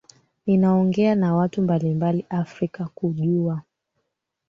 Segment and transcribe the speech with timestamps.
[0.45, 3.61] ninaongea na watu mbalimbali afrika kujua